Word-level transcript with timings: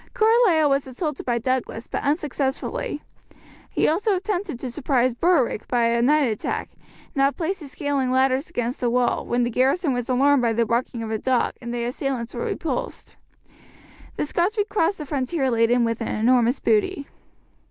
Carlisle 0.15 0.67
was 0.67 0.87
assaulted 0.87 1.27
by 1.27 1.37
Douglas, 1.37 1.85
but 1.85 2.01
unsuccessfully. 2.01 3.03
He 3.69 3.87
also 3.87 4.15
attempted 4.15 4.59
to 4.59 4.71
surprise 4.71 5.13
Berwick 5.13 5.67
by 5.67 5.85
a 5.89 6.01
night 6.01 6.23
attack, 6.23 6.69
and 7.13 7.21
had 7.21 7.37
placed 7.37 7.59
his 7.59 7.73
scaling 7.73 8.09
ladders 8.09 8.49
against 8.49 8.81
the 8.81 8.89
wall, 8.89 9.23
when 9.27 9.43
the 9.43 9.51
garrison 9.51 9.93
was 9.93 10.09
alarmed 10.09 10.41
by 10.41 10.53
the 10.53 10.65
barking 10.65 11.03
of 11.03 11.11
a 11.11 11.19
dog, 11.19 11.53
and 11.61 11.71
the 11.71 11.83
assailants 11.85 12.33
were 12.33 12.43
repulsed. 12.45 13.15
The 14.15 14.25
Scots 14.25 14.57
recrossed 14.57 14.97
the 14.97 15.05
frontier 15.05 15.51
laden 15.51 15.83
with 15.85 16.01
an 16.01 16.07
enormous 16.07 16.59
booty. 16.59 17.05